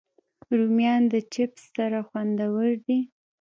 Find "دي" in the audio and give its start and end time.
2.85-2.99